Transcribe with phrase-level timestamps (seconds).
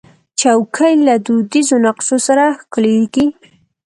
[0.39, 3.25] چوکۍ له دودیزو نقشو سره ښکليږي.